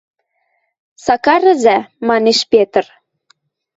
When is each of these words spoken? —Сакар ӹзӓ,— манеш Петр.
—Сакар 1.05 1.43
ӹзӓ,— 1.53 1.77
манеш 2.07 2.39
Петр. 2.51 2.85